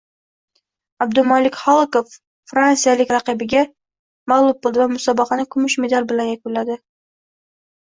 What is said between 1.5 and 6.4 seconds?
Halokov fransiyalik raqibiga mag‘lub bo‘ldi va musobaqani kumush medali bilan